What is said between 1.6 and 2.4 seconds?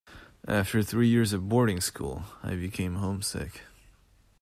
school